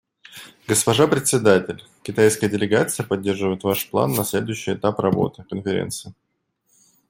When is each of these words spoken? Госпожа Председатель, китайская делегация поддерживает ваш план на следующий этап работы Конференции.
Госпожа 0.67 1.05
Председатель, 1.07 1.83
китайская 2.01 2.49
делегация 2.49 3.05
поддерживает 3.05 3.63
ваш 3.63 3.87
план 3.87 4.13
на 4.13 4.23
следующий 4.25 4.73
этап 4.73 4.97
работы 4.99 5.43
Конференции. 5.43 6.15